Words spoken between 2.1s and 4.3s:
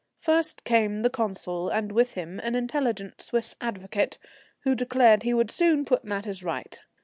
him an intelligent Swiss advocate,